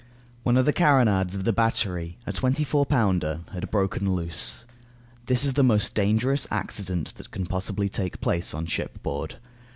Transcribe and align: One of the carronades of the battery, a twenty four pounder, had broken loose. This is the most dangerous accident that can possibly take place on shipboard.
One 0.41 0.57
of 0.57 0.65
the 0.65 0.73
carronades 0.73 1.35
of 1.35 1.43
the 1.43 1.53
battery, 1.53 2.17
a 2.25 2.33
twenty 2.33 2.63
four 2.63 2.87
pounder, 2.87 3.41
had 3.53 3.69
broken 3.69 4.13
loose. 4.15 4.65
This 5.27 5.45
is 5.45 5.53
the 5.53 5.63
most 5.63 5.93
dangerous 5.93 6.47
accident 6.49 7.13
that 7.17 7.29
can 7.29 7.45
possibly 7.45 7.87
take 7.87 8.19
place 8.19 8.55
on 8.55 8.65
shipboard. 8.65 9.35